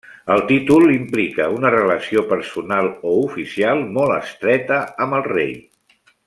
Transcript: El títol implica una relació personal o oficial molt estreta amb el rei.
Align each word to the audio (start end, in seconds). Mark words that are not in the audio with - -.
El 0.35 0.39
títol 0.51 0.85
implica 0.93 1.45
una 1.57 1.71
relació 1.75 2.23
personal 2.31 2.89
o 3.11 3.13
oficial 3.29 3.85
molt 3.99 4.17
estreta 4.19 4.81
amb 5.07 5.19
el 5.21 5.27
rei. 5.33 5.55